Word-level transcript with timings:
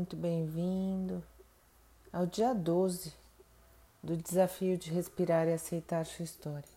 muito 0.00 0.16
bem-vindo 0.16 1.22
ao 2.10 2.24
dia 2.24 2.54
12 2.54 3.12
do 4.02 4.16
desafio 4.16 4.78
de 4.78 4.90
respirar 4.90 5.46
e 5.46 5.52
aceitar 5.52 6.06
sua 6.06 6.24
história. 6.24 6.70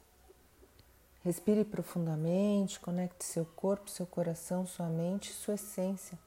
Respire 1.24 1.64
profundamente, 1.64 2.82
conecte 2.82 3.24
seu 3.24 3.46
corpo, 3.46 3.90
seu 3.90 4.06
coração, 4.06 4.68
sua 4.68 4.90
mente 4.90 5.30
e 5.30 5.34
sua 5.34 5.54
essência 5.54 6.20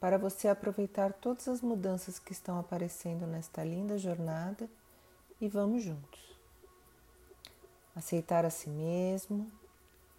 para 0.00 0.16
você 0.16 0.48
aproveitar 0.48 1.12
todas 1.12 1.46
as 1.46 1.60
mudanças 1.60 2.18
que 2.18 2.32
estão 2.32 2.58
aparecendo 2.58 3.26
nesta 3.26 3.62
linda 3.62 3.98
jornada 3.98 4.66
e 5.38 5.46
vamos 5.46 5.82
juntos. 5.82 6.22
Aceitar 7.94 8.46
a 8.46 8.50
si 8.50 8.70
mesmo 8.70 9.52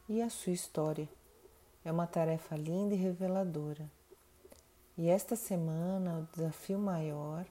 e 0.07 0.21
a 0.21 0.29
sua 0.29 0.53
história 0.53 1.09
é 1.83 1.91
uma 1.91 2.05
tarefa 2.05 2.55
linda 2.55 2.93
e 2.93 2.97
reveladora. 2.97 3.89
E 4.97 5.09
esta 5.09 5.35
semana 5.35 6.19
o 6.19 6.35
desafio 6.35 6.79
maior 6.79 7.45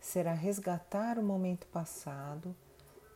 será 0.00 0.32
resgatar 0.32 1.18
o 1.18 1.22
momento 1.22 1.66
passado 1.66 2.56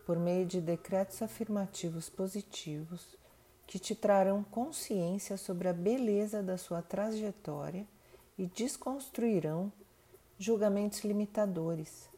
por 0.04 0.18
meio 0.18 0.44
de 0.44 0.60
decretos 0.60 1.22
afirmativos 1.22 2.10
positivos 2.10 3.16
que 3.66 3.78
te 3.78 3.94
trarão 3.94 4.44
consciência 4.44 5.38
sobre 5.38 5.68
a 5.68 5.72
beleza 5.72 6.42
da 6.42 6.58
sua 6.58 6.82
trajetória 6.82 7.86
e 8.36 8.46
desconstruirão 8.46 9.72
julgamentos 10.38 11.00
limitadores, 11.00 12.10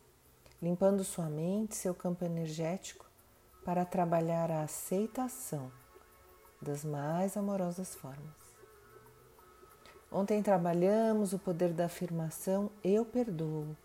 limpando 0.60 1.04
sua 1.04 1.28
mente, 1.28 1.76
seu 1.76 1.94
campo 1.94 2.24
energético 2.24 3.06
para 3.64 3.84
trabalhar 3.84 4.50
a 4.50 4.62
aceitação 4.62 5.70
das 6.60 6.84
mais 6.84 7.36
amorosas 7.36 7.94
formas. 7.94 8.45
Ontem 10.10 10.42
trabalhamos 10.42 11.32
o 11.32 11.38
poder 11.38 11.72
da 11.72 11.86
afirmação 11.86 12.70
eu 12.82 13.04
perdoo, 13.04 13.76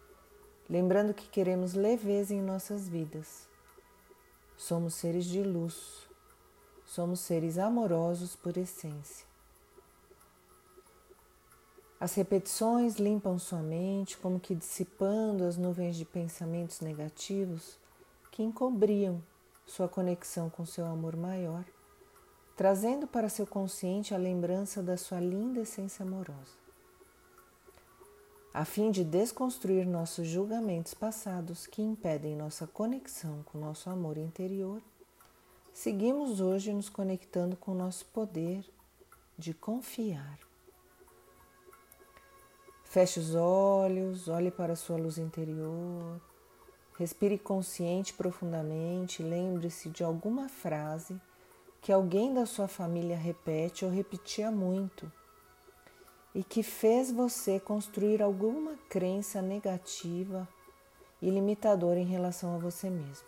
lembrando 0.69 1.13
que 1.13 1.27
queremos 1.27 1.73
leveza 1.73 2.33
em 2.33 2.41
nossas 2.41 2.87
vidas. 2.87 3.49
Somos 4.55 4.93
seres 4.93 5.25
de 5.25 5.41
luz, 5.41 6.07
somos 6.85 7.21
seres 7.21 7.57
amorosos 7.57 8.35
por 8.35 8.55
essência. 8.55 9.25
As 11.99 12.13
repetições 12.15 12.95
limpam 12.95 13.37
sua 13.37 13.59
mente, 13.59 14.17
como 14.17 14.39
que 14.39 14.55
dissipando 14.55 15.43
as 15.43 15.57
nuvens 15.57 15.95
de 15.95 16.05
pensamentos 16.05 16.79
negativos 16.81 17.77
que 18.31 18.43
encobriam 18.43 19.21
sua 19.65 19.87
conexão 19.87 20.49
com 20.49 20.65
seu 20.65 20.85
amor 20.85 21.15
maior 21.15 21.63
trazendo 22.61 23.07
para 23.07 23.27
seu 23.27 23.47
consciente 23.47 24.13
a 24.13 24.19
lembrança 24.19 24.83
da 24.83 24.95
sua 24.95 25.19
linda 25.19 25.61
essência 25.61 26.05
amorosa. 26.05 26.53
A 28.53 28.63
fim 28.63 28.91
de 28.91 29.03
desconstruir 29.03 29.87
nossos 29.87 30.27
julgamentos 30.27 30.93
passados 30.93 31.65
que 31.65 31.81
impedem 31.81 32.35
nossa 32.35 32.67
conexão 32.67 33.41
com 33.45 33.57
nosso 33.57 33.89
amor 33.89 34.15
interior, 34.15 34.79
seguimos 35.73 36.39
hoje 36.39 36.71
nos 36.71 36.87
conectando 36.87 37.57
com 37.57 37.73
nosso 37.73 38.05
poder 38.05 38.63
de 39.35 39.55
confiar. 39.55 40.37
Feche 42.83 43.19
os 43.19 43.33
olhos, 43.33 44.27
olhe 44.27 44.51
para 44.51 44.73
a 44.73 44.75
sua 44.75 44.97
luz 44.97 45.17
interior, 45.17 46.21
respire 46.95 47.39
consciente 47.39 48.13
profundamente, 48.13 49.23
lembre-se 49.23 49.89
de 49.89 50.03
alguma 50.03 50.47
frase 50.47 51.19
que 51.81 51.91
alguém 51.91 52.31
da 52.31 52.45
sua 52.45 52.67
família 52.67 53.17
repete 53.17 53.83
ou 53.83 53.89
repetia 53.89 54.51
muito 54.51 55.11
e 56.33 56.43
que 56.43 56.61
fez 56.61 57.11
você 57.11 57.59
construir 57.59 58.21
alguma 58.21 58.77
crença 58.87 59.41
negativa 59.41 60.47
e 61.19 61.29
limitadora 61.29 61.99
em 61.99 62.05
relação 62.05 62.55
a 62.55 62.59
você 62.59 62.89
mesmo. 62.89 63.27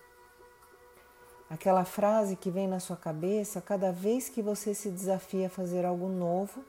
Aquela 1.50 1.84
frase 1.84 2.36
que 2.36 2.52
vem 2.52 2.68
na 2.68 2.80
sua 2.80 2.96
cabeça 2.96 3.60
cada 3.60 3.92
vez 3.92 4.30
que 4.30 4.42
você 4.42 4.74
se 4.74 4.90
desafia 4.90 5.48
a 5.48 5.50
fazer 5.50 5.84
algo 5.84 6.08
novo, 6.08 6.64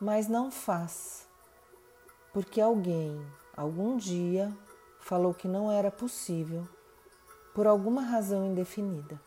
mas 0.00 0.28
não 0.28 0.50
faz, 0.50 1.26
porque 2.32 2.60
alguém, 2.60 3.20
algum 3.56 3.96
dia, 3.96 4.56
falou 5.00 5.34
que 5.34 5.48
não 5.48 5.70
era 5.70 5.90
possível 5.90 6.66
por 7.54 7.66
alguma 7.66 8.02
razão 8.02 8.44
indefinida. 8.44 9.25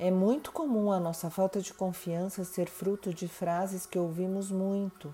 É 0.00 0.12
muito 0.12 0.52
comum 0.52 0.92
a 0.92 1.00
nossa 1.00 1.28
falta 1.28 1.60
de 1.60 1.74
confiança 1.74 2.44
ser 2.44 2.68
fruto 2.68 3.12
de 3.12 3.26
frases 3.26 3.84
que 3.84 3.98
ouvimos 3.98 4.48
muito 4.48 5.12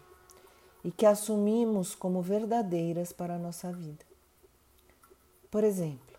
e 0.84 0.90
que 0.90 1.06
assumimos 1.06 1.94
como 1.94 2.20
verdadeiras 2.20 3.10
para 3.10 3.36
a 3.36 3.38
nossa 3.38 3.72
vida. 3.72 4.04
Por 5.50 5.64
exemplo, 5.64 6.18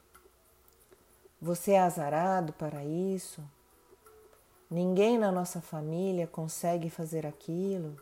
você 1.39 1.73
é 1.73 1.79
azarado 1.79 2.53
para 2.53 2.83
isso? 2.83 3.43
Ninguém 4.67 5.19
na 5.19 5.31
nossa 5.31 5.61
família 5.61 6.25
consegue 6.25 6.89
fazer 6.89 7.27
aquilo? 7.27 7.95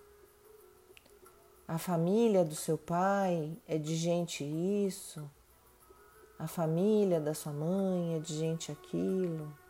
A 1.67 1.77
família 1.77 2.45
do 2.45 2.55
seu 2.55 2.77
pai 2.77 3.57
é 3.67 3.77
de 3.77 3.97
gente 3.97 4.45
isso? 4.45 5.29
A 6.39 6.47
família 6.47 7.19
da 7.19 7.33
sua 7.33 7.51
mãe 7.51 8.15
é 8.15 8.19
de 8.19 8.33
gente 8.33 8.71
aquilo? 8.71 9.62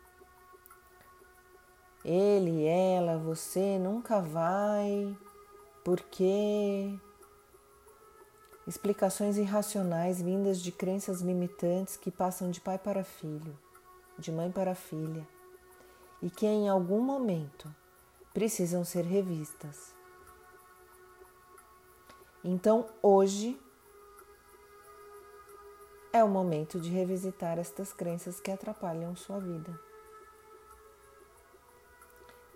Ele, 2.04 2.66
ela, 2.66 3.16
você 3.16 3.78
nunca 3.78 4.20
vai, 4.20 5.16
porque 5.82 6.98
explicações 8.66 9.38
irracionais 9.38 10.20
vindas 10.20 10.60
de 10.60 10.70
crenças 10.70 11.22
limitantes 11.22 11.96
que 11.96 12.10
passam 12.10 12.50
de 12.50 12.60
pai 12.60 12.78
para 12.78 13.02
filho, 13.04 13.58
de 14.18 14.30
mãe 14.30 14.50
para 14.50 14.74
filha, 14.74 15.26
e 16.20 16.28
que 16.28 16.46
em 16.46 16.68
algum 16.68 17.00
momento 17.00 17.74
precisam 18.34 18.84
ser 18.84 19.04
revistas. 19.04 19.94
Então, 22.42 22.86
hoje 23.02 23.58
é 26.12 26.22
o 26.22 26.28
momento 26.28 26.78
de 26.78 26.90
revisitar 26.90 27.58
estas 27.58 27.92
crenças 27.94 28.40
que 28.40 28.50
atrapalham 28.50 29.16
sua 29.16 29.40
vida. 29.40 29.93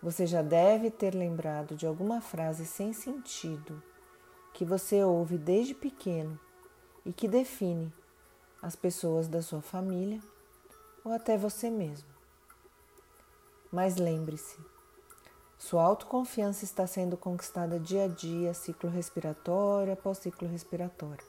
Você 0.03 0.27
já 0.27 0.43
deve 0.43 0.91
ter 0.91 1.15
lembrado 1.15 1.75
de 1.75 1.87
alguma 1.87 2.21
frase 2.21 2.65
sem 2.65 2.93
sentido 2.93 3.83
que 4.55 4.65
você 4.65 5.03
ouve 5.03 5.37
desde 5.37 5.75
pequeno 5.75 6.39
e 7.05 7.13
que 7.13 7.27
define 7.27 7.93
as 8.63 8.77
pessoas 8.77 9.27
da 9.27 9.43
sua 9.43 9.61
família 9.61 10.21
ou 11.05 11.13
até 11.13 11.37
você 11.37 11.69
mesmo. 11.69 12.09
Mas 13.73 13.97
lembre-se, 13.97 14.57
sua 15.59 15.83
autoconfiança 15.83 16.65
está 16.65 16.87
sendo 16.87 17.17
conquistada 17.17 17.81
dia 17.81 18.05
a 18.05 18.09
dia, 18.09 18.55
ciclo 18.55 18.89
respiratório 18.89 19.93
após 19.93 20.19
ciclo 20.19 20.47
respiratório, 20.47 21.25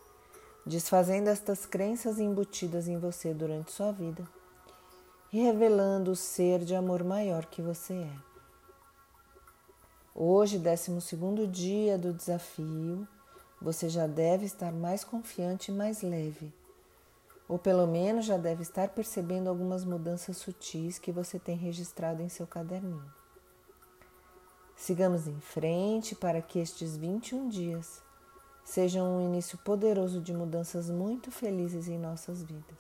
desfazendo 0.65 1.29
estas 1.29 1.65
crenças 1.65 2.19
embutidas 2.19 2.87
em 2.87 2.99
você 2.99 3.33
durante 3.33 3.71
sua 3.71 3.91
vida 3.91 4.23
e 5.33 5.41
revelando 5.41 6.11
o 6.11 6.15
ser 6.15 6.59
de 6.59 6.75
amor 6.75 7.03
maior 7.03 7.45
que 7.47 7.61
você 7.61 7.93
é. 7.93 8.28
Hoje, 10.15 10.57
12 10.57 11.47
dia 11.47 11.97
do 11.97 12.11
desafio, 12.11 13.07
você 13.61 13.87
já 13.87 14.07
deve 14.07 14.45
estar 14.45 14.71
mais 14.71 15.03
confiante 15.03 15.69
e 15.69 15.73
mais 15.73 16.01
leve. 16.01 16.51
Ou 17.47 17.59
pelo 17.59 17.85
menos 17.85 18.25
já 18.25 18.35
deve 18.35 18.63
estar 18.63 18.89
percebendo 18.89 19.49
algumas 19.49 19.85
mudanças 19.85 20.37
sutis 20.37 20.97
que 20.97 21.11
você 21.11 21.37
tem 21.37 21.55
registrado 21.55 22.23
em 22.23 22.29
seu 22.29 22.47
caderninho. 22.47 23.13
Sigamos 24.75 25.27
em 25.27 25.39
frente 25.39 26.15
para 26.15 26.41
que 26.41 26.57
estes 26.57 26.97
21 26.97 27.47
dias 27.47 28.01
sejam 28.63 29.17
um 29.17 29.25
início 29.25 29.57
poderoso 29.59 30.21
de 30.21 30.33
mudanças 30.33 30.89
muito 30.89 31.29
felizes 31.29 31.87
em 31.87 31.99
nossas 31.99 32.41
vidas. 32.41 32.79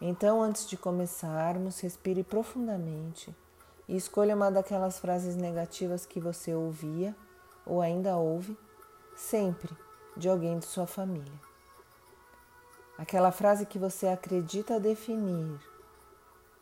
Então, 0.00 0.42
antes 0.42 0.66
de 0.66 0.76
começarmos, 0.76 1.78
respire 1.80 2.24
profundamente 2.24 3.34
e 3.88 3.96
escolha 3.96 4.36
uma 4.36 4.50
daquelas 4.50 4.98
frases 4.98 5.36
negativas 5.36 6.06
que 6.06 6.20
você 6.20 6.54
ouvia 6.54 7.14
ou 7.66 7.80
ainda 7.80 8.16
ouve 8.16 8.56
sempre 9.16 9.76
de 10.16 10.28
alguém 10.28 10.58
de 10.58 10.66
sua 10.66 10.86
família. 10.86 11.40
Aquela 12.96 13.32
frase 13.32 13.66
que 13.66 13.78
você 13.78 14.06
acredita 14.06 14.78
definir 14.78 15.60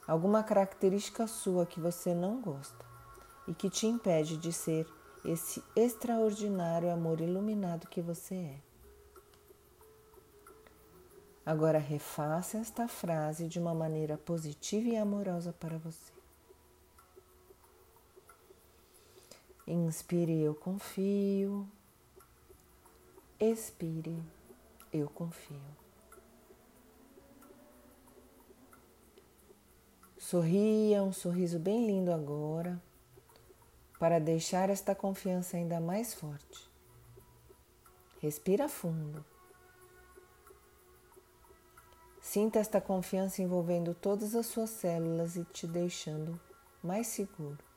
alguma 0.07 0.43
característica 0.43 1.27
sua 1.27 1.67
que 1.67 1.81
você 1.81 2.15
não 2.15 2.41
gosta 2.41 2.85
e 3.47 3.55
que 3.55 3.69
te 3.69 3.87
impede 3.87 4.37
de 4.37 4.53
ser 4.53 4.87
esse 5.25 5.63
extraordinário 5.77 6.91
amor 6.91 7.21
iluminado 7.21 7.89
que 7.89 8.01
você 8.01 8.35
é. 8.35 8.57
Agora 11.45 11.79
refaça 11.79 12.59
esta 12.59 12.87
frase 12.87 13.49
de 13.49 13.59
uma 13.59 13.75
maneira 13.75 14.17
positiva 14.17 14.89
e 14.89 14.97
amorosa 14.97 15.53
para 15.53 15.79
você. 15.79 16.20
Inspire, 19.73 20.43
eu 20.43 20.53
confio. 20.53 21.65
expire, 23.39 24.21
eu 24.93 25.09
confio. 25.09 25.61
Sorria 30.19 31.05
um 31.05 31.13
sorriso 31.13 31.61
bem 31.61 31.87
lindo 31.87 32.13
agora, 32.13 32.83
para 34.01 34.19
deixar 34.19 34.71
esta 34.71 34.93
confiança 34.93 35.57
ainda 35.57 35.79
mais 35.79 36.15
forte. 36.15 36.69
Respira 38.19 38.69
fundo. 38.69 39.25
Sinta 42.21 42.59
esta 42.59 42.81
confiança 42.81 43.41
envolvendo 43.41 43.95
todas 43.95 44.35
as 44.35 44.47
suas 44.47 44.71
células 44.71 45.37
e 45.37 45.45
te 45.45 45.65
deixando 45.65 46.41
mais 46.83 47.07
seguro. 47.07 47.70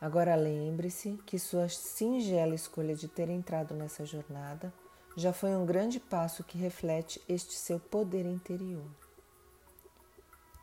Agora 0.00 0.36
lembre-se 0.36 1.18
que 1.26 1.38
sua 1.38 1.68
singela 1.68 2.54
escolha 2.54 2.94
de 2.94 3.08
ter 3.08 3.28
entrado 3.28 3.74
nessa 3.74 4.06
jornada 4.06 4.72
já 5.16 5.32
foi 5.32 5.50
um 5.50 5.66
grande 5.66 5.98
passo 5.98 6.44
que 6.44 6.56
reflete 6.56 7.20
este 7.28 7.54
seu 7.54 7.80
poder 7.80 8.24
interior. 8.24 8.86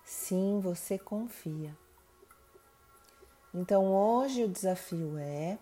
Sim, 0.06 0.62
você 0.62 0.98
confia. 0.98 1.76
Então 3.54 3.94
hoje 3.94 4.44
o 4.44 4.50
desafio 4.50 5.18
é 5.18 5.58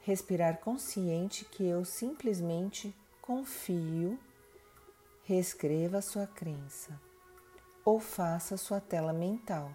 respirar 0.00 0.58
consciente 0.58 1.44
que 1.46 1.64
eu 1.64 1.84
simplesmente 1.84 2.94
confio. 3.22 4.18
Reescreva 5.24 6.00
sua 6.02 6.26
crença 6.26 6.98
ou 7.84 8.00
faça 8.00 8.56
sua 8.56 8.80
tela 8.80 9.12
mental. 9.12 9.70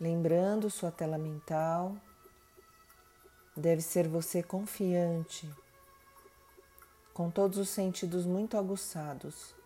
Lembrando 0.00 0.70
sua 0.70 0.92
tela 0.92 1.18
mental, 1.18 1.96
deve 3.56 3.82
ser 3.82 4.06
você 4.06 4.44
confiante, 4.44 5.52
com 7.12 7.28
todos 7.28 7.58
os 7.58 7.68
sentidos 7.68 8.24
muito 8.24 8.56
aguçados, 8.56 9.56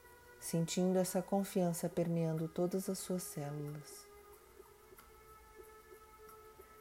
sentindo 0.41 0.99
essa 0.99 1.21
confiança 1.21 1.87
permeando 1.87 2.49
todas 2.49 2.89
as 2.89 2.99
suas 2.99 3.23
células. 3.23 4.07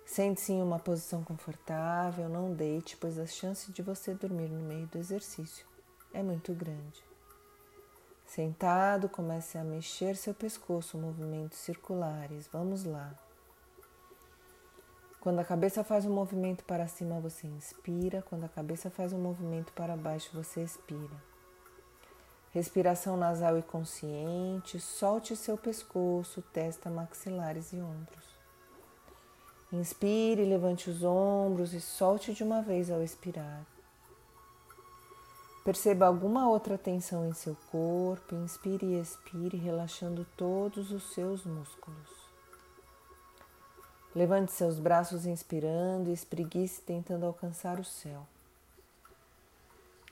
Sente-se 0.05 0.53
em 0.53 0.61
uma 0.61 0.79
posição 0.79 1.21
confortável, 1.21 2.29
não 2.29 2.53
deite, 2.53 2.95
pois 2.95 3.19
a 3.19 3.25
chance 3.25 3.69
de 3.69 3.81
você 3.81 4.13
dormir 4.13 4.47
no 4.47 4.61
meio 4.61 4.87
do 4.87 4.97
exercício 4.97 5.65
é 6.13 6.23
muito 6.23 6.53
grande. 6.53 7.03
Sentado, 8.25 9.09
comece 9.09 9.57
a 9.57 9.63
mexer 9.63 10.15
seu 10.15 10.33
pescoço, 10.33 10.97
movimentos 10.97 11.57
circulares. 11.57 12.47
Vamos 12.47 12.85
lá. 12.85 13.13
Quando 15.21 15.37
a 15.37 15.45
cabeça 15.45 15.83
faz 15.83 16.03
um 16.03 16.11
movimento 16.11 16.65
para 16.65 16.87
cima, 16.87 17.19
você 17.19 17.45
inspira. 17.45 18.23
Quando 18.23 18.43
a 18.43 18.49
cabeça 18.49 18.89
faz 18.89 19.13
um 19.13 19.19
movimento 19.19 19.71
para 19.73 19.95
baixo, 19.95 20.31
você 20.33 20.63
expira. 20.63 21.15
Respiração 22.49 23.15
nasal 23.15 23.55
e 23.55 23.61
consciente. 23.61 24.79
Solte 24.79 25.35
seu 25.35 25.55
pescoço, 25.55 26.41
testa, 26.51 26.89
maxilares 26.89 27.71
e 27.71 27.75
ombros. 27.75 28.35
Inspire, 29.71 30.43
levante 30.43 30.89
os 30.89 31.03
ombros 31.03 31.71
e 31.75 31.79
solte 31.79 32.33
de 32.33 32.43
uma 32.43 32.63
vez 32.63 32.89
ao 32.89 33.03
expirar. 33.03 33.63
Perceba 35.63 36.07
alguma 36.07 36.49
outra 36.49 36.79
tensão 36.79 37.27
em 37.27 37.33
seu 37.33 37.55
corpo. 37.71 38.33
Inspire 38.33 38.87
e 38.87 38.99
expire, 38.99 39.55
relaxando 39.55 40.25
todos 40.35 40.91
os 40.91 41.13
seus 41.13 41.45
músculos. 41.45 42.20
Levante 44.13 44.51
seus 44.51 44.77
braços 44.77 45.25
inspirando 45.25 46.09
e 46.09 46.13
espreguice 46.13 46.81
tentando 46.81 47.25
alcançar 47.25 47.79
o 47.79 47.85
céu. 47.85 48.27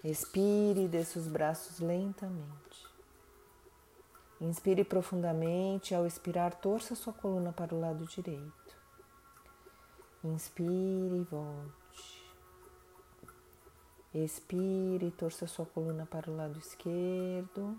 Expire 0.02 0.86
e 0.86 0.88
desça 0.88 1.20
os 1.20 1.28
braços 1.28 1.80
lentamente. 1.80 2.88
Inspire 4.40 4.86
profundamente, 4.86 5.94
ao 5.94 6.06
expirar, 6.06 6.56
torça 6.56 6.96
sua 6.96 7.12
coluna 7.12 7.52
para 7.52 7.76
o 7.76 7.80
lado 7.80 8.06
direito. 8.06 8.78
Inspire 10.24 11.18
e 11.18 11.24
volte. 11.24 12.24
Expire 14.14 15.08
e 15.08 15.12
torça 15.12 15.46
sua 15.46 15.66
coluna 15.66 16.06
para 16.06 16.32
o 16.32 16.36
lado 16.38 16.58
esquerdo. 16.58 17.78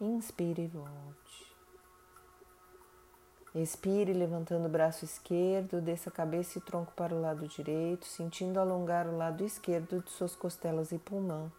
Inspire 0.00 0.62
e 0.62 0.68
volte. 0.68 1.53
Expire 3.54 4.12
levantando 4.12 4.66
o 4.66 4.68
braço 4.68 5.04
esquerdo, 5.04 5.80
desça 5.80 6.10
a 6.10 6.12
cabeça 6.12 6.58
e 6.58 6.60
tronco 6.60 6.92
para 6.96 7.14
o 7.14 7.20
lado 7.20 7.46
direito, 7.46 8.04
sentindo 8.04 8.58
alongar 8.58 9.06
o 9.06 9.16
lado 9.16 9.44
esquerdo 9.44 10.02
de 10.02 10.10
suas 10.10 10.34
costelas 10.34 10.90
e 10.90 10.98
pulmão. 10.98 11.52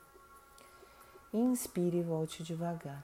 Inspire 1.34 2.00
e 2.00 2.04
volte 2.04 2.44
devagar. 2.44 3.02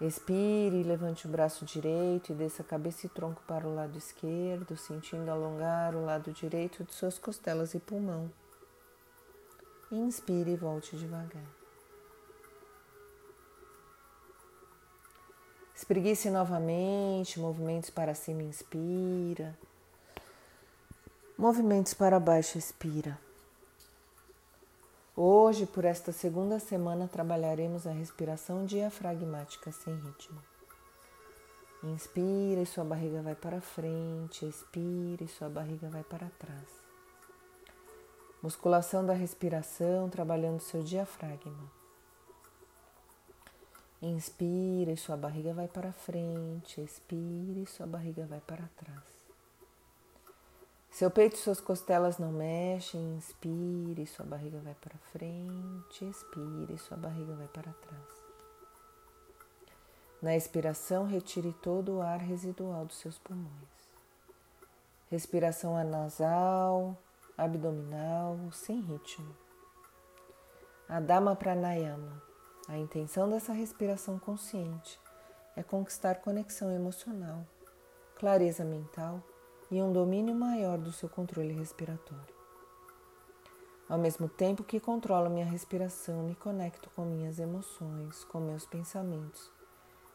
Expire, 0.00 0.82
levante 0.82 1.28
o 1.28 1.30
braço 1.30 1.64
direito 1.64 2.32
e 2.32 2.34
desça 2.34 2.62
a 2.62 2.64
cabeça 2.64 3.06
e 3.06 3.08
tronco 3.08 3.40
para 3.46 3.64
o 3.64 3.72
lado 3.72 3.96
esquerdo, 3.96 4.76
sentindo 4.76 5.30
alongar 5.30 5.94
o 5.94 6.04
lado 6.04 6.32
direito 6.32 6.82
de 6.82 6.92
suas 6.92 7.20
costelas 7.20 7.72
e 7.72 7.78
pulmão. 7.78 8.28
Inspire 9.92 10.50
e 10.50 10.56
volte 10.56 10.96
devagar. 10.96 11.61
Espreguice 15.82 16.30
novamente, 16.30 17.40
movimentos 17.40 17.90
para 17.90 18.14
cima, 18.14 18.40
inspira. 18.40 19.58
Movimentos 21.36 21.92
para 21.92 22.20
baixo, 22.20 22.56
expira. 22.56 23.18
Hoje, 25.16 25.66
por 25.66 25.84
esta 25.84 26.12
segunda 26.12 26.60
semana, 26.60 27.08
trabalharemos 27.08 27.84
a 27.84 27.90
respiração 27.90 28.64
diafragmática 28.64 29.72
sem 29.72 29.92
ritmo. 29.96 30.40
Inspira 31.82 32.62
e 32.62 32.66
sua 32.66 32.84
barriga 32.84 33.20
vai 33.20 33.34
para 33.34 33.60
frente, 33.60 34.46
expira 34.46 35.24
e 35.24 35.28
sua 35.28 35.48
barriga 35.48 35.88
vai 35.88 36.04
para 36.04 36.30
trás. 36.38 36.68
Musculação 38.40 39.04
da 39.04 39.14
respiração, 39.14 40.08
trabalhando 40.08 40.60
seu 40.60 40.84
diafragma. 40.84 41.81
Inspira 44.02 44.90
e 44.90 44.96
sua 44.96 45.16
barriga 45.16 45.54
vai 45.54 45.68
para 45.68 45.92
frente, 45.92 46.80
expira 46.80 47.60
e 47.60 47.66
sua 47.66 47.86
barriga 47.86 48.26
vai 48.26 48.40
para 48.40 48.68
trás. 48.76 49.22
Seu 50.90 51.08
peito 51.08 51.36
e 51.36 51.38
suas 51.38 51.60
costelas 51.60 52.18
não 52.18 52.32
mexem, 52.32 53.14
inspire, 53.14 54.04
sua 54.08 54.26
barriga 54.26 54.58
vai 54.58 54.74
para 54.74 54.98
frente, 55.12 56.04
expire, 56.04 56.76
sua 56.78 56.96
barriga 56.96 57.32
vai 57.34 57.46
para 57.46 57.72
trás. 57.72 58.22
Na 60.20 60.36
expiração, 60.36 61.06
retire 61.06 61.52
todo 61.62 61.98
o 61.98 62.02
ar 62.02 62.18
residual 62.18 62.84
dos 62.84 62.96
seus 62.96 63.18
pulmões. 63.18 63.70
Respiração 65.10 65.76
anasal, 65.76 66.98
abdominal, 67.38 68.36
sem 68.50 68.80
ritmo. 68.80 69.34
Adama 70.88 71.36
Pranayama. 71.36 72.31
A 72.68 72.78
intenção 72.78 73.28
dessa 73.28 73.52
respiração 73.52 74.18
consciente 74.18 75.00
é 75.56 75.62
conquistar 75.62 76.20
conexão 76.20 76.70
emocional, 76.70 77.44
clareza 78.14 78.64
mental 78.64 79.22
e 79.70 79.82
um 79.82 79.92
domínio 79.92 80.34
maior 80.34 80.78
do 80.78 80.92
seu 80.92 81.08
controle 81.08 81.52
respiratório. 81.52 82.34
Ao 83.88 83.98
mesmo 83.98 84.28
tempo 84.28 84.62
que 84.62 84.78
controlo 84.78 85.28
minha 85.28 85.44
respiração, 85.44 86.22
me 86.22 86.34
conecto 86.34 86.88
com 86.90 87.04
minhas 87.04 87.38
emoções, 87.38 88.24
com 88.24 88.38
meus 88.38 88.64
pensamentos, 88.64 89.50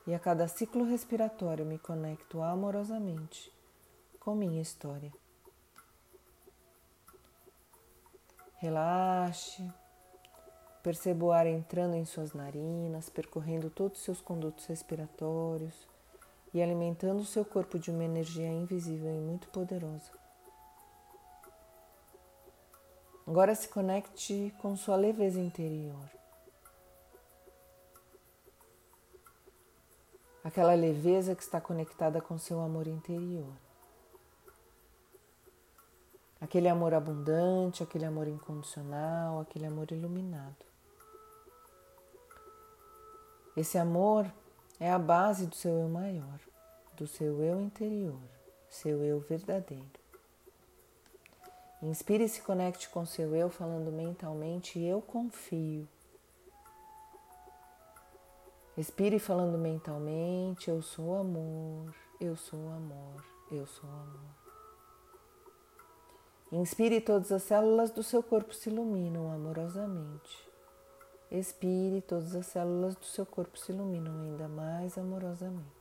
e 0.07 0.15
a 0.15 0.19
cada 0.19 0.47
ciclo 0.47 0.85
respiratório 0.85 1.65
me 1.65 1.77
conecto 1.77 2.41
amorosamente 2.41 3.51
com 4.19 4.33
minha 4.33 4.61
história. 4.61 5.13
Relaxe, 8.55 9.69
perceba 10.83 11.25
o 11.25 11.31
ar 11.31 11.45
entrando 11.45 11.95
em 11.95 12.05
suas 12.05 12.33
narinas, 12.33 13.09
percorrendo 13.09 13.69
todos 13.69 13.99
os 13.99 14.03
seus 14.05 14.21
condutos 14.21 14.65
respiratórios 14.65 15.87
e 16.53 16.61
alimentando 16.61 17.19
o 17.19 17.25
seu 17.25 17.43
corpo 17.43 17.77
de 17.77 17.91
uma 17.91 18.03
energia 18.03 18.47
invisível 18.47 19.13
e 19.13 19.19
muito 19.19 19.47
poderosa. 19.49 20.11
Agora 23.27 23.53
se 23.53 23.67
conecte 23.67 24.53
com 24.61 24.77
sua 24.77 24.95
leveza 24.95 25.39
interior. 25.39 26.09
Aquela 30.41 30.73
leveza 30.73 31.35
que 31.35 31.43
está 31.43 31.59
conectada 31.59 32.21
com 32.21 32.37
seu 32.37 32.61
amor 32.61 32.87
interior. 32.87 33.53
Aquele 36.39 36.69
amor 36.69 36.93
abundante, 36.93 37.83
aquele 37.83 38.05
amor 38.05 38.29
incondicional, 38.29 39.41
aquele 39.41 39.65
amor 39.65 39.91
iluminado. 39.91 40.66
Esse 43.57 43.75
amor 43.79 44.31
é 44.79 44.91
a 44.91 44.99
base 44.99 45.47
do 45.47 45.55
seu 45.55 45.71
eu 45.79 45.89
maior, 45.89 46.39
do 46.95 47.07
seu 47.07 47.41
eu 47.41 47.59
interior, 47.59 48.21
seu 48.69 49.03
eu 49.03 49.19
verdadeiro. 49.19 49.99
Inspire 51.81 52.25
e 52.25 52.29
se 52.29 52.43
conecte 52.43 52.87
com 52.87 53.03
seu 53.03 53.35
eu, 53.35 53.49
falando 53.49 53.91
mentalmente: 53.91 54.79
Eu 54.79 55.01
confio. 55.01 55.87
Expire 58.77 59.17
falando 59.17 59.57
mentalmente: 59.57 60.69
Eu 60.69 60.83
sou 60.83 61.15
amor, 61.15 61.95
eu 62.21 62.35
sou 62.35 62.59
amor, 62.69 63.25
eu 63.51 63.65
sou 63.65 63.89
amor. 63.89 64.37
Inspire 66.51 67.01
todas 67.01 67.31
as 67.31 67.41
células 67.41 67.89
do 67.89 68.03
seu 68.03 68.21
corpo 68.21 68.53
se 68.53 68.69
iluminam 68.69 69.31
amorosamente. 69.31 70.46
Expire 71.29 72.01
todas 72.01 72.33
as 72.35 72.45
células 72.45 72.95
do 72.95 73.05
seu 73.05 73.25
corpo 73.25 73.57
se 73.59 73.71
iluminam 73.71 74.21
ainda 74.21 74.47
mais 74.47 74.97
amorosamente. 74.97 75.77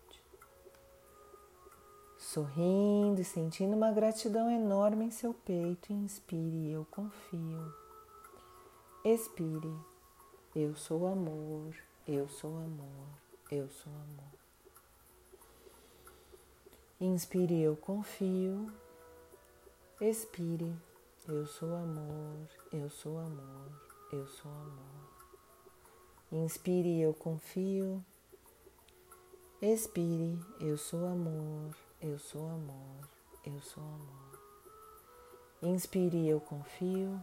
Sorrindo 2.18 3.20
e 3.20 3.24
sentindo 3.24 3.76
uma 3.76 3.92
gratidão 3.92 4.50
enorme 4.50 5.04
em 5.04 5.10
seu 5.10 5.32
peito, 5.32 5.92
inspire, 5.92 6.70
eu 6.72 6.84
confio. 6.90 7.72
Expire, 9.04 9.72
eu 10.54 10.74
sou 10.74 11.06
amor, 11.06 11.72
eu 12.08 12.28
sou 12.28 12.56
amor, 12.56 13.08
eu 13.50 13.68
sou 13.68 13.92
amor. 13.92 14.36
Inspire, 17.00 17.60
eu 17.60 17.76
confio. 17.76 18.72
Expire, 20.00 20.74
eu 21.28 21.46
sou 21.46 21.72
amor, 21.74 22.48
eu 22.72 22.90
sou 22.90 23.18
amor, 23.18 23.70
eu 24.12 24.26
sou 24.26 24.50
amor. 24.50 25.15
Inspire, 26.32 27.00
eu 27.00 27.14
confio. 27.14 28.04
Expire, 29.62 30.36
eu 30.60 30.76
sou 30.76 31.06
amor, 31.06 31.72
eu 32.02 32.18
sou 32.18 32.48
amor, 32.48 33.08
eu 33.44 33.60
sou 33.62 33.82
amor. 33.84 34.40
Inspire, 35.62 36.28
eu 36.28 36.40
confio. 36.40 37.20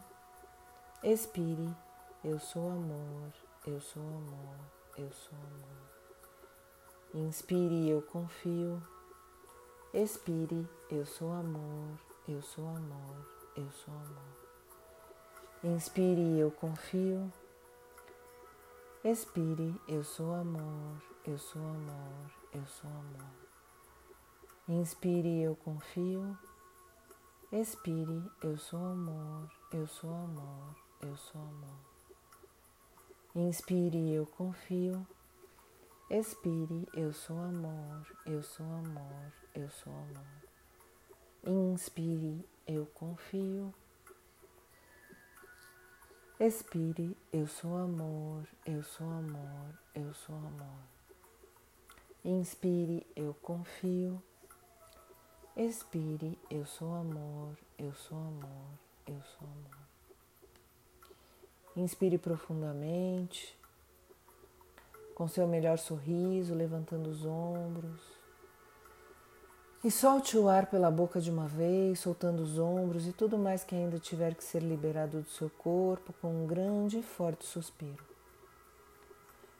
Expire, 1.03 1.75
eu 2.23 2.39
sou 2.39 2.69
amor, 2.69 3.33
eu 3.67 3.81
sou 3.81 4.01
amor, 4.01 4.55
eu 4.97 5.11
sou 5.11 5.37
amor. 5.37 7.27
Inspire, 7.27 7.89
eu 7.89 8.01
confio. 8.01 8.81
Expire, 9.93 10.65
eu 10.89 11.05
sou 11.05 11.29
amor, 11.33 11.99
eu 12.25 12.41
sou 12.41 12.65
amor, 12.69 13.27
eu 13.57 13.69
sou 13.71 13.93
amor. 13.93 15.75
Inspire, 15.75 16.39
eu 16.39 16.49
confio. 16.49 17.29
Expire, 19.05 19.75
eu 19.85 20.01
sou 20.01 20.33
amor, 20.33 21.03
eu 21.27 21.37
sou 21.37 21.61
amor, 21.61 22.31
eu 22.53 22.65
sou 22.65 22.89
amor. 22.89 23.33
Inspire, 24.69 25.41
eu 25.41 25.57
confio. 25.57 26.37
Expire, 27.51 28.31
eu 28.41 28.57
sou 28.57 28.79
amor, 28.79 29.51
eu 29.73 29.85
sou 29.87 30.09
amor, 30.09 30.73
eu 31.01 31.17
sou 31.17 31.41
amor. 31.41 31.79
Inspire, 33.35 34.13
eu 34.13 34.25
confio. 34.25 35.05
Expire, 36.09 36.87
eu 36.93 37.11
sou 37.11 37.37
amor, 37.37 38.07
eu 38.25 38.41
sou 38.41 38.65
amor, 38.65 39.33
eu 39.53 39.69
sou 39.69 39.91
amor. 39.91 41.73
Inspire, 41.73 42.47
eu 42.65 42.85
confio. 42.85 43.73
Expire, 46.45 47.15
eu 47.31 47.47
sou 47.47 47.77
amor, 47.77 48.45
eu 48.65 48.83
sou 48.83 49.07
amor, 49.07 49.79
eu 49.95 50.13
sou 50.13 50.35
amor. 50.35 50.83
Inspire, 52.25 53.07
eu 53.15 53.33
confio. 53.35 54.21
Expire, 55.55 56.37
eu 56.49 56.65
sou 56.65 56.93
amor, 56.95 57.57
eu 57.77 57.93
sou 57.93 58.17
amor, 58.17 58.67
eu 59.07 59.21
sou 59.21 59.47
amor. 59.47 59.87
Inspire 61.77 62.17
profundamente, 62.17 63.57
com 65.15 65.29
seu 65.29 65.47
melhor 65.47 65.77
sorriso, 65.77 66.53
levantando 66.53 67.09
os 67.09 67.25
ombros. 67.25 68.01
E 69.83 69.91
solte 69.91 70.37
o 70.37 70.47
ar 70.47 70.67
pela 70.67 70.89
boca 70.89 71.19
de 71.19 71.29
uma 71.29 71.45
vez, 71.45 71.99
soltando 71.99 72.41
os 72.41 72.57
ombros 72.57 73.05
e 73.05 73.11
tudo 73.11 73.37
mais 73.37 73.65
que 73.65 73.75
ainda 73.75 73.99
tiver 73.99 74.33
que 74.33 74.41
ser 74.41 74.61
liberado 74.61 75.19
do 75.19 75.29
seu 75.29 75.49
corpo 75.49 76.13
com 76.21 76.29
um 76.29 76.47
grande 76.47 76.99
e 76.99 77.03
forte 77.03 77.45
suspiro. 77.45 78.01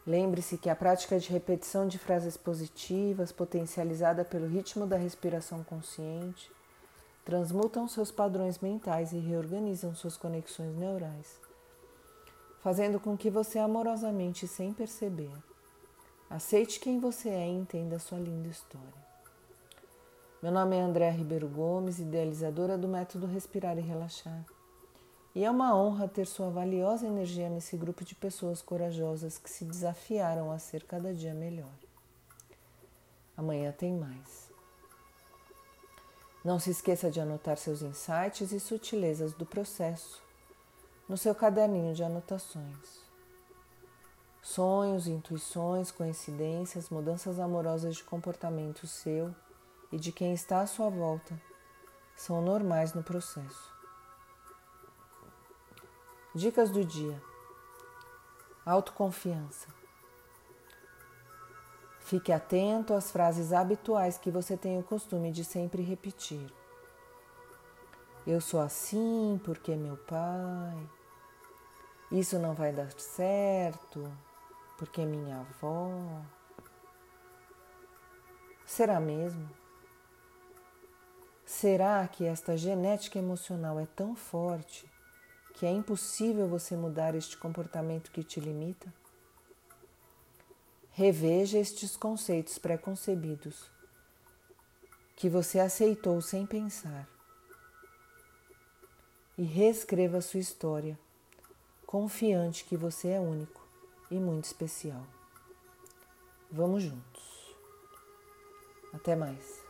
Lembre-se 0.08 0.58
que 0.58 0.70
a 0.70 0.76
prática 0.78 1.20
de 1.20 1.30
repetição 1.30 1.90
de 1.90 2.00
frases 2.00 2.38
positivas, 2.38 3.34
potencializada 3.34 4.24
pelo 4.24 4.48
ritmo 4.48 4.88
da 4.88 4.96
respiração 4.96 5.62
consciente, 5.62 6.50
transmutam 7.26 7.86
seus 7.90 8.10
padrões 8.10 8.60
mentais 8.60 9.12
e 9.12 9.18
reorganizam 9.18 9.94
suas 9.94 10.16
conexões 10.16 10.74
neurais, 10.78 11.38
fazendo 12.62 12.98
com 12.98 13.18
que 13.18 13.30
você 13.30 13.60
amorosamente, 13.60 14.48
sem 14.48 14.72
perceber, 14.72 15.32
aceite 16.30 16.80
quem 16.80 16.98
você 16.98 17.28
é 17.28 17.46
e 17.46 17.52
entenda 17.52 18.00
sua 18.00 18.20
linda 18.20 18.48
história. 18.48 19.03
Meu 20.44 20.52
nome 20.52 20.76
é 20.76 20.82
André 20.82 21.10
Ribeiro 21.10 21.48
Gomes, 21.48 22.00
idealizadora 22.00 22.78
do 22.78 22.86
método 22.86 23.26
Respirar 23.26 23.78
e 23.78 23.82
Relaxar. 23.82 24.44
E 25.34 25.46
é 25.46 25.50
uma 25.50 25.74
honra 25.74 26.06
ter 26.06 26.28
sua 26.28 26.50
valiosa 26.50 27.08
energia 27.08 27.50
nesse 27.50 27.78
grupo 27.78 28.04
de 28.04 28.14
pessoas 28.14 28.62
corajosas 28.62 29.38
que 29.38 29.50
se 29.50 29.64
desafiaram 29.64 30.52
a 30.52 30.60
ser 30.60 30.84
cada 30.84 31.14
dia 31.14 31.34
melhor. 31.34 31.72
Amanhã 33.38 33.72
tem 33.72 33.94
mais. 33.94 34.52
Não 36.44 36.60
se 36.60 36.72
esqueça 36.72 37.10
de 37.10 37.22
anotar 37.22 37.56
seus 37.56 37.82
insights 37.82 38.52
e 38.52 38.60
sutilezas 38.60 39.32
do 39.32 39.46
processo 39.46 40.22
no 41.08 41.16
seu 41.16 41.34
caderninho 41.34 41.96
de 41.96 42.04
anotações. 42.04 43.02
Sonhos, 44.42 45.08
intuições, 45.08 45.90
coincidências, 45.90 46.90
mudanças 46.90 47.40
amorosas 47.40 47.96
de 47.96 48.04
comportamento 48.04 48.86
seu 48.86 49.34
e 49.94 50.00
de 50.00 50.12
quem 50.12 50.34
está 50.34 50.60
à 50.60 50.66
sua 50.66 50.90
volta 50.90 51.40
são 52.16 52.42
normais 52.42 52.96
no 52.96 53.04
processo. 53.04 53.72
Dicas 56.34 56.72
do 56.72 56.84
dia: 56.84 57.22
autoconfiança. 58.66 59.68
Fique 62.00 62.32
atento 62.32 62.96
às 62.96 63.12
frases 63.12 63.54
habituais 63.54 64.18
que 64.18 64.32
você 64.32 64.58
tem 64.58 64.80
o 64.80 64.84
costume 64.84 65.32
de 65.32 65.46
sempre 65.46 65.84
repetir. 65.84 66.52
Eu 68.26 68.42
sou 68.42 68.62
assim 68.62 69.40
porque 69.44 69.76
meu 69.76 69.96
pai. 69.96 70.90
Isso 72.12 72.40
não 72.40 72.56
vai 72.56 72.74
dar 72.74 72.92
certo 72.94 74.12
porque 74.76 75.06
minha 75.06 75.42
avó. 75.42 75.88
Será 78.66 79.00
mesmo? 79.00 79.63
Será 81.60 82.06
que 82.08 82.26
esta 82.26 82.58
genética 82.58 83.20
emocional 83.20 83.80
é 83.80 83.86
tão 83.86 84.16
forte 84.16 84.92
que 85.54 85.68
é 85.68 85.72
impossível 85.72 86.48
você 86.48 86.76
mudar 86.76 87.14
este 87.14 87.38
comportamento 87.38 88.12
que 88.12 88.24
te 88.24 88.40
limita? 88.40 88.92
Reveja 90.92 91.60
estes 91.60 91.96
conceitos 91.96 92.58
preconcebidos 92.58 93.70
que 95.16 95.30
você 95.30 95.60
aceitou 95.60 96.20
sem 96.22 96.44
pensar 96.46 97.08
e 99.38 99.44
reescreva 99.44 100.22
sua 100.22 100.40
história, 100.40 101.00
confiante 101.86 102.66
que 102.66 102.76
você 102.76 103.10
é 103.10 103.20
único 103.20 103.66
e 104.10 104.16
muito 104.16 104.46
especial. 104.46 105.06
Vamos 106.52 106.84
juntos. 106.84 107.56
Até 108.92 109.16
mais. 109.16 109.63